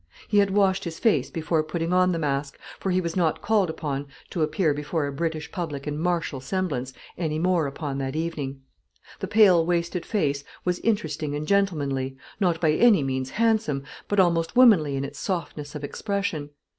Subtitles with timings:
[0.27, 3.69] He had washed his face before putting on the mask, for he was not called
[3.69, 8.61] upon to appear before a British public in martial semblance any more upon that evening.
[9.19, 14.55] The pale wasted face was interesting and gentlemanly, not by any means handsome, but almost
[14.55, 16.49] womanly in its softness of expression.